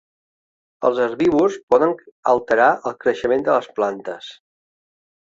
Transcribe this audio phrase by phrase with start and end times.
[0.87, 1.93] El herbívors poden
[2.33, 4.31] alterar el creixement de les plantes.